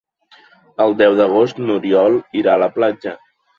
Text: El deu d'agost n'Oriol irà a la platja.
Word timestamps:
El 0.85 0.95
deu 1.01 1.17
d'agost 1.19 1.63
n'Oriol 1.67 2.19
irà 2.43 2.57
a 2.59 2.65
la 2.65 2.73
platja. 2.81 3.17